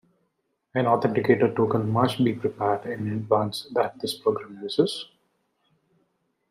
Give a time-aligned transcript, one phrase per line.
[0.73, 5.07] An authenticator token must be prepared in advance that this program uses.